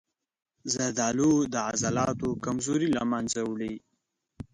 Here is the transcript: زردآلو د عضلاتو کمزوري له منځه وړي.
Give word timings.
زردآلو 0.73 1.31
د 1.53 1.55
عضلاتو 1.69 2.29
کمزوري 2.45 2.89
له 2.97 3.03
منځه 3.11 3.39
وړي. 3.49 3.75